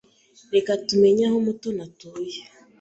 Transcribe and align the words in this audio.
Reka 0.53 0.71
tumenye 0.87 1.23
aho 1.29 1.37
Mutoni 1.45 1.81
atuye. 1.87 2.39